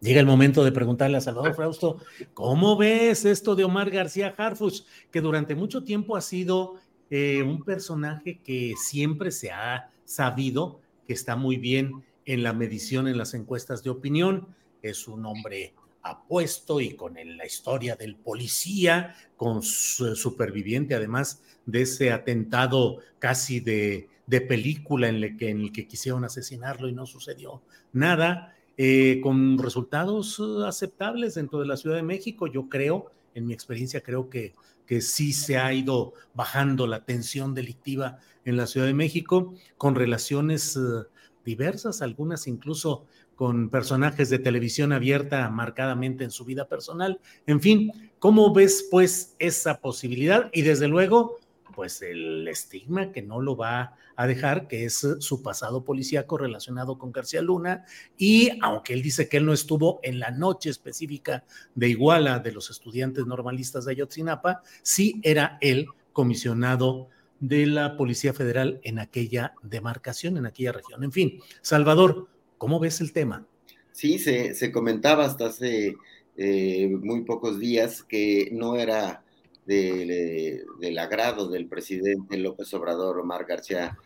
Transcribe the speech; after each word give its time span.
Llega 0.00 0.20
el 0.20 0.26
momento 0.26 0.64
de 0.64 0.72
preguntarle 0.72 1.16
a 1.16 1.20
Salvador 1.20 1.54
Frausto, 1.54 1.98
¿cómo 2.34 2.76
ves 2.76 3.24
esto 3.24 3.54
de 3.54 3.64
Omar 3.64 3.90
García 3.90 4.34
Harfuch, 4.36 4.82
que 5.10 5.20
durante 5.20 5.54
mucho 5.54 5.82
tiempo 5.82 6.16
ha 6.16 6.20
sido 6.20 6.74
eh, 7.10 7.42
un 7.42 7.62
personaje 7.64 8.40
que 8.44 8.74
siempre 8.76 9.30
se 9.30 9.50
ha 9.50 9.90
sabido 10.04 10.80
que 11.06 11.14
está 11.14 11.36
muy 11.36 11.56
bien 11.56 12.04
en 12.26 12.42
la 12.42 12.52
medición 12.52 13.08
en 13.08 13.16
las 13.16 13.34
encuestas 13.34 13.82
de 13.82 13.90
opinión? 13.90 14.48
Es 14.82 15.08
un 15.08 15.24
hombre 15.24 15.74
apuesto 16.02 16.80
y 16.80 16.94
con 16.94 17.14
la 17.14 17.46
historia 17.46 17.96
del 17.96 18.16
policía, 18.16 19.14
con 19.36 19.62
su 19.62 20.14
superviviente 20.14 20.94
además 20.94 21.42
de 21.64 21.82
ese 21.82 22.12
atentado 22.12 22.98
casi 23.18 23.60
de, 23.60 24.08
de 24.26 24.40
película 24.42 25.08
en 25.08 25.16
el, 25.16 25.36
que, 25.36 25.48
en 25.48 25.60
el 25.60 25.72
que 25.72 25.88
quisieron 25.88 26.24
asesinarlo 26.24 26.88
y 26.88 26.92
no 26.92 27.06
sucedió 27.06 27.62
nada 27.92 28.54
eh, 28.76 29.20
con 29.22 29.58
resultados 29.58 30.38
uh, 30.38 30.64
aceptables 30.64 31.34
dentro 31.34 31.60
de 31.60 31.66
la 31.66 31.76
Ciudad 31.76 31.96
de 31.96 32.02
México. 32.02 32.46
Yo 32.46 32.68
creo, 32.68 33.06
en 33.34 33.46
mi 33.46 33.52
experiencia, 33.52 34.02
creo 34.02 34.28
que, 34.28 34.52
que 34.86 35.00
sí 35.00 35.32
se 35.32 35.58
ha 35.58 35.72
ido 35.72 36.14
bajando 36.34 36.86
la 36.86 37.04
tensión 37.04 37.54
delictiva 37.54 38.18
en 38.44 38.56
la 38.56 38.66
Ciudad 38.66 38.86
de 38.86 38.94
México, 38.94 39.54
con 39.76 39.94
relaciones 39.94 40.76
uh, 40.76 41.04
diversas, 41.44 42.02
algunas 42.02 42.46
incluso 42.46 43.06
con 43.34 43.68
personajes 43.68 44.30
de 44.30 44.38
televisión 44.38 44.92
abierta 44.92 45.48
marcadamente 45.50 46.24
en 46.24 46.30
su 46.30 46.44
vida 46.44 46.68
personal. 46.68 47.20
En 47.46 47.60
fin, 47.60 47.92
¿cómo 48.18 48.52
ves 48.52 48.88
pues 48.90 49.34
esa 49.38 49.80
posibilidad? 49.80 50.50
Y 50.52 50.62
desde 50.62 50.88
luego, 50.88 51.38
pues 51.74 52.02
el 52.02 52.46
estigma 52.48 53.12
que 53.12 53.22
no 53.22 53.40
lo 53.40 53.56
va 53.56 53.96
a 54.16 54.26
dejar, 54.26 54.68
que 54.68 54.84
es 54.84 55.06
su 55.18 55.42
pasado 55.42 55.84
policíaco 55.84 56.38
relacionado 56.38 56.98
con 56.98 57.12
García 57.12 57.42
Luna, 57.42 57.84
y 58.16 58.50
aunque 58.62 58.92
él 58.92 59.02
dice 59.02 59.28
que 59.28 59.38
él 59.38 59.46
no 59.46 59.52
estuvo 59.52 60.00
en 60.02 60.18
la 60.18 60.30
noche 60.30 60.70
específica 60.70 61.44
de 61.74 61.88
Iguala 61.88 62.38
de 62.38 62.52
los 62.52 62.70
estudiantes 62.70 63.26
normalistas 63.26 63.84
de 63.84 63.92
Ayotzinapa, 63.92 64.62
sí 64.82 65.20
era 65.22 65.58
él 65.60 65.86
comisionado 66.12 67.08
de 67.40 67.66
la 67.66 67.96
Policía 67.96 68.32
Federal 68.32 68.80
en 68.84 68.98
aquella 68.98 69.54
demarcación, 69.62 70.36
en 70.38 70.46
aquella 70.46 70.72
región. 70.72 71.04
En 71.04 71.12
fin, 71.12 71.40
Salvador, 71.60 72.28
¿cómo 72.56 72.78
ves 72.80 73.00
el 73.00 73.12
tema? 73.12 73.46
Sí, 73.92 74.18
se, 74.18 74.72
comentaba 74.72 75.24
hasta 75.24 75.46
hace 75.46 75.94
eh, 76.36 76.88
muy 76.88 77.22
pocos 77.24 77.58
días 77.58 78.02
que 78.02 78.48
no 78.52 78.76
era 78.76 79.23
del 79.66 80.98
agrado 80.98 81.48
del 81.48 81.66
presidente 81.66 82.36
López 82.36 82.72
Obrador, 82.74 83.18
Omar 83.18 83.46
García 83.46 83.96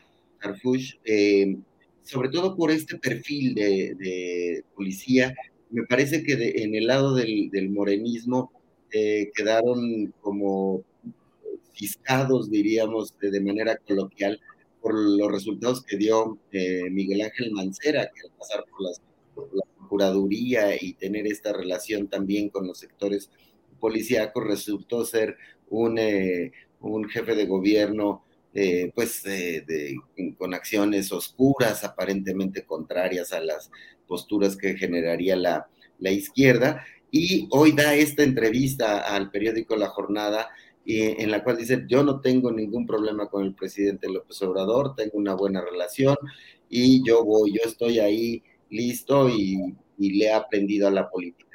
Harfuch, 0.40 0.98
eh, 1.04 1.56
sobre 2.02 2.28
todo 2.28 2.56
por 2.56 2.70
este 2.70 2.98
perfil 2.98 3.54
de, 3.54 4.64
policía. 4.74 5.34
Me 5.70 5.84
parece 5.84 6.22
que 6.22 6.62
en 6.62 6.74
el 6.74 6.86
lado 6.86 7.14
del, 7.14 7.70
morenismo 7.70 8.52
eh, 8.92 9.30
quedaron 9.34 10.14
como 10.20 10.82
fiscados, 11.74 12.50
diríamos, 12.50 13.14
de, 13.20 13.40
manera 13.40 13.76
coloquial, 13.76 14.40
por 14.80 14.94
los 14.94 15.30
resultados 15.30 15.82
que 15.82 15.96
dio 15.96 16.38
eh, 16.52 16.88
Miguel 16.90 17.22
Ángel 17.22 17.50
Mancera, 17.52 18.10
que 18.14 18.26
al 18.26 18.32
pasar 18.38 18.64
por, 18.70 18.78
por 19.34 19.56
la 19.56 19.62
Procuraduría 19.76 20.76
y 20.80 20.92
tener 20.94 21.26
esta 21.26 21.52
relación 21.52 22.08
también 22.08 22.50
con 22.50 22.66
los 22.66 22.78
sectores 22.78 23.30
policíaco 23.78 24.40
resultó 24.40 25.04
ser 25.04 25.36
un, 25.70 25.98
eh, 25.98 26.52
un 26.80 27.08
jefe 27.08 27.34
de 27.34 27.46
gobierno 27.46 28.24
eh, 28.54 28.90
pues 28.94 29.22
con 30.36 30.54
acciones 30.54 31.12
oscuras, 31.12 31.84
aparentemente 31.84 32.64
contrarias 32.64 33.32
a 33.32 33.40
las 33.40 33.70
posturas 34.06 34.56
que 34.56 34.76
generaría 34.76 35.36
la, 35.36 35.68
la 35.98 36.10
izquierda. 36.10 36.84
Y 37.10 37.46
hoy 37.50 37.72
da 37.72 37.94
esta 37.94 38.22
entrevista 38.22 39.00
al 39.00 39.30
periódico 39.30 39.76
La 39.76 39.88
Jornada 39.88 40.48
en 40.90 41.30
la 41.30 41.44
cual 41.44 41.58
dice, 41.58 41.84
yo 41.86 42.02
no 42.02 42.20
tengo 42.20 42.50
ningún 42.50 42.86
problema 42.86 43.28
con 43.28 43.44
el 43.44 43.54
presidente 43.54 44.08
López 44.08 44.40
Obrador, 44.40 44.94
tengo 44.96 45.18
una 45.18 45.34
buena 45.34 45.60
relación 45.60 46.16
y 46.70 47.06
yo 47.06 47.24
voy, 47.24 47.52
yo 47.52 47.60
estoy 47.68 47.98
ahí 47.98 48.42
listo 48.70 49.28
y 49.28 49.74
le 49.98 50.24
he 50.24 50.32
aprendido 50.32 50.88
a 50.88 50.90
la 50.90 51.10
política. 51.10 51.47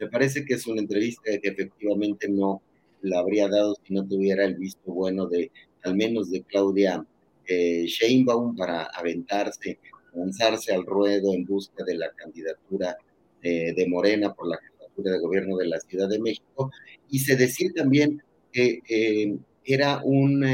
Me 0.00 0.08
parece 0.08 0.46
que 0.46 0.54
es 0.54 0.66
una 0.66 0.80
entrevista 0.80 1.30
que 1.42 1.48
efectivamente 1.48 2.26
no 2.26 2.62
la 3.02 3.18
habría 3.18 3.48
dado 3.48 3.76
si 3.86 3.92
no 3.92 4.06
tuviera 4.06 4.46
el 4.46 4.54
visto 4.54 4.92
bueno 4.92 5.26
de, 5.26 5.52
al 5.82 5.94
menos 5.94 6.30
de 6.30 6.42
Claudia 6.42 7.04
eh, 7.46 7.84
Sheinbaum, 7.86 8.56
para 8.56 8.84
aventarse, 8.84 9.78
lanzarse 10.14 10.72
al 10.72 10.86
ruedo 10.86 11.34
en 11.34 11.44
busca 11.44 11.84
de 11.84 11.96
la 11.96 12.10
candidatura 12.12 12.96
eh, 13.42 13.74
de 13.74 13.88
Morena 13.88 14.32
por 14.32 14.48
la 14.48 14.56
candidatura 14.56 15.12
de 15.12 15.18
gobierno 15.18 15.56
de 15.58 15.66
la 15.66 15.80
Ciudad 15.80 16.08
de 16.08 16.18
México. 16.18 16.70
Y 17.10 17.18
se 17.18 17.36
decía 17.36 17.70
también 17.76 18.22
que 18.52 18.80
eh, 18.88 19.36
era 19.64 20.00
un, 20.02 20.46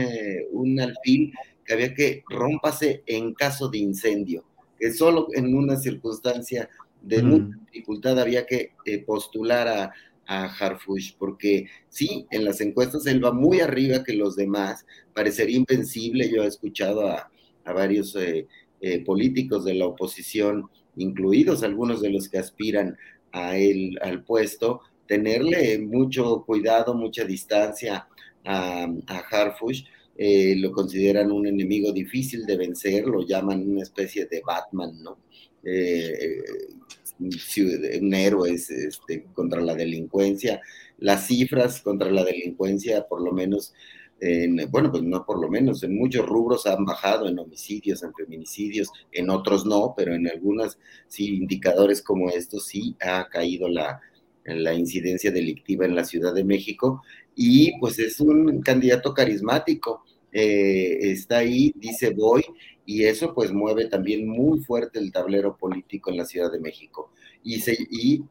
un 0.50 0.80
alfil 0.80 1.32
que 1.64 1.72
había 1.72 1.94
que 1.94 2.24
rompase 2.28 3.02
en 3.06 3.32
caso 3.32 3.68
de 3.68 3.78
incendio, 3.78 4.44
que 4.78 4.92
solo 4.92 5.28
en 5.34 5.54
una 5.54 5.76
circunstancia 5.76 6.68
de 7.06 7.22
mucha 7.22 7.58
dificultad 7.72 8.18
había 8.18 8.46
que 8.46 8.72
eh, 8.84 8.98
postular 8.98 9.68
a, 9.68 9.92
a 10.26 10.44
Harfush, 10.46 11.14
porque 11.18 11.66
sí, 11.88 12.26
en 12.30 12.44
las 12.44 12.60
encuestas 12.60 13.06
él 13.06 13.24
va 13.24 13.32
muy 13.32 13.60
arriba 13.60 14.02
que 14.02 14.14
los 14.14 14.34
demás, 14.34 14.84
parecería 15.14 15.56
invencible, 15.56 16.30
yo 16.30 16.42
he 16.42 16.48
escuchado 16.48 17.08
a, 17.08 17.30
varios 17.64 18.14
eh, 18.14 18.46
eh, 18.80 19.04
políticos 19.04 19.64
de 19.64 19.74
la 19.74 19.86
oposición, 19.86 20.68
incluidos 20.96 21.64
algunos 21.64 22.00
de 22.00 22.10
los 22.10 22.28
que 22.28 22.38
aspiran 22.38 22.96
a 23.32 23.56
él, 23.56 23.98
al 24.02 24.24
puesto, 24.24 24.82
tenerle 25.08 25.78
mucho 25.78 26.44
cuidado, 26.46 26.94
mucha 26.94 27.24
distancia 27.24 28.06
a, 28.44 28.88
a 29.06 29.18
Harfush, 29.18 29.84
lo 30.18 30.72
consideran 30.72 31.30
un 31.30 31.46
enemigo 31.46 31.92
difícil 31.92 32.46
de 32.46 32.56
vencer, 32.56 33.04
lo 33.04 33.26
llaman 33.26 33.68
una 33.68 33.82
especie 33.82 34.26
de 34.26 34.40
Batman, 34.46 35.02
¿no? 35.02 35.18
Un 37.18 38.14
héroe 38.14 38.50
este, 38.52 39.24
contra 39.34 39.60
la 39.60 39.74
delincuencia. 39.74 40.60
Las 40.98 41.26
cifras 41.26 41.82
contra 41.82 42.10
la 42.10 42.24
delincuencia, 42.24 43.06
por 43.06 43.22
lo 43.22 43.32
menos, 43.32 43.74
bueno, 44.70 44.90
pues 44.90 45.02
no 45.02 45.26
por 45.26 45.40
lo 45.40 45.48
menos, 45.48 45.82
en 45.82 45.94
muchos 45.94 46.26
rubros 46.26 46.66
han 46.66 46.84
bajado 46.84 47.28
en 47.28 47.38
homicidios, 47.38 48.02
en 48.02 48.14
feminicidios, 48.14 48.90
en 49.12 49.28
otros 49.28 49.66
no, 49.66 49.92
pero 49.96 50.14
en 50.14 50.26
algunos 50.26 50.78
sí, 51.06 51.36
indicadores 51.36 52.02
como 52.02 52.30
estos 52.30 52.66
sí 52.66 52.96
ha 53.00 53.28
caído 53.28 53.68
la, 53.68 54.00
la 54.54 54.74
incidencia 54.74 55.30
delictiva 55.30 55.84
en 55.84 55.94
la 55.94 56.04
Ciudad 56.04 56.32
de 56.32 56.44
México 56.44 57.02
y 57.34 57.78
pues 57.78 57.98
es 57.98 58.20
un 58.20 58.62
candidato 58.62 59.12
carismático. 59.12 60.04
Eh, 60.32 61.10
está 61.12 61.38
ahí, 61.38 61.72
dice 61.76 62.10
voy, 62.10 62.44
y 62.86 63.04
eso 63.04 63.34
pues 63.34 63.52
mueve 63.52 63.86
también 63.86 64.28
muy 64.28 64.60
fuerte 64.60 64.98
el 64.98 65.12
tablero 65.12 65.56
político 65.56 66.10
en 66.10 66.16
la 66.16 66.24
Ciudad 66.24 66.50
de 66.50 66.60
México. 66.60 67.10
Y, 67.42 67.60
se, 67.60 67.76
y 67.90 68.22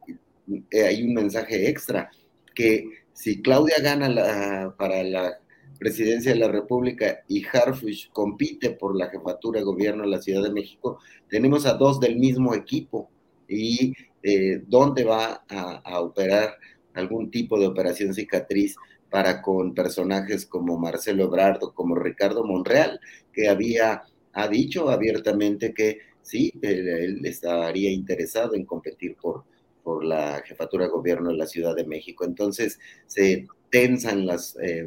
eh, 0.70 0.82
hay 0.82 1.02
un 1.02 1.14
mensaje 1.14 1.68
extra, 1.68 2.10
que 2.54 2.88
si 3.12 3.42
Claudia 3.42 3.76
gana 3.80 4.74
para 4.76 5.02
la 5.02 5.38
presidencia 5.78 6.32
de 6.32 6.38
la 6.38 6.48
República 6.48 7.22
y 7.28 7.44
Harfush 7.46 8.08
compite 8.10 8.70
por 8.70 8.96
la 8.96 9.08
jefatura 9.08 9.60
de 9.60 9.66
gobierno 9.66 10.04
de 10.04 10.10
la 10.10 10.22
Ciudad 10.22 10.42
de 10.42 10.52
México, 10.52 10.98
tenemos 11.28 11.66
a 11.66 11.74
dos 11.74 12.00
del 12.00 12.16
mismo 12.16 12.54
equipo 12.54 13.10
y 13.48 13.92
eh, 14.22 14.62
dónde 14.66 15.04
va 15.04 15.44
a, 15.48 16.00
operar 16.00 16.56
algún 16.94 17.30
tipo 17.30 17.60
de 17.60 17.66
operación 17.66 18.14
cicatriz 18.14 18.76
para 19.10 19.40
con 19.42 19.74
personajes 19.74 20.46
como 20.46 20.78
Marcelo 20.78 21.24
Ebrard 21.24 21.62
o 21.62 21.72
como 21.72 21.94
Ricardo 21.94 22.42
Monreal, 22.44 22.98
que 23.32 23.48
había 23.48 24.02
ha 24.36 24.48
dicho 24.48 24.90
abiertamente 24.90 25.72
que 25.72 26.00
sí, 26.20 26.52
él, 26.60 27.24
estaría 27.24 27.90
interesado 27.90 28.54
en 28.54 28.66
competir 28.66 29.16
por, 29.16 29.44
por 29.82 30.04
la 30.04 30.42
jefatura 30.44 30.84
de 30.84 30.90
gobierno 30.90 31.30
de 31.30 31.38
la 31.38 31.46
Ciudad 31.46 31.74
de 31.74 31.86
México. 31.86 32.24
Entonces 32.24 32.78
se 33.06 33.46
tensan 33.70 34.26
las 34.26 34.56
eh, 34.62 34.86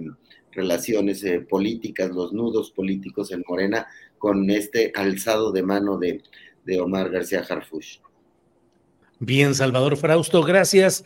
relaciones 0.51 1.23
eh, 1.23 1.41
políticas, 1.41 2.11
los 2.11 2.31
nudos 2.31 2.71
políticos 2.71 3.31
en 3.31 3.43
Morena 3.47 3.87
con 4.19 4.47
este 4.51 4.91
alzado 4.93 5.51
de 5.51 5.63
mano 5.63 5.97
de, 5.97 6.21
de 6.65 6.79
Omar 6.79 7.09
García 7.09 7.43
Harfush. 7.49 7.97
Bien, 9.19 9.55
Salvador 9.55 9.97
Frausto, 9.97 10.43
gracias. 10.43 11.05